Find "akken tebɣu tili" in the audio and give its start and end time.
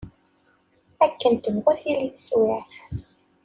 1.05-2.07